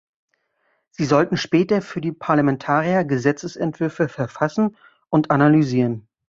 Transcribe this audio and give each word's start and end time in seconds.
Sie 0.89 1.05
sollten 1.05 1.37
später 1.37 1.83
für 1.83 2.01
die 2.01 2.11
Parlamentarier 2.11 3.03
Gesetzesentwürfe 3.05 4.09
verfassen 4.09 4.75
und 5.09 5.29
analysieren. 5.29 6.07